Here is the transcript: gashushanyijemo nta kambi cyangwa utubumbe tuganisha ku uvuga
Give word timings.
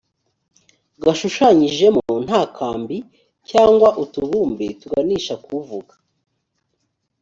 gashushanyijemo 1.03 2.03
nta 2.25 2.41
kambi 2.57 2.97
cyangwa 3.49 3.89
utubumbe 4.03 4.65
tuganisha 4.81 5.33
ku 5.43 5.49
uvuga 5.59 5.93